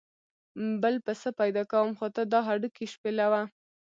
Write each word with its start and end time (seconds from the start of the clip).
بل 0.81 0.95
پسه 1.05 1.29
پیدا 1.39 1.63
کوم 1.71 1.89
خو 1.97 2.07
ته 2.15 2.21
دا 2.31 2.39
هډوکي 2.47 2.85
شپېلوه. 2.93 3.41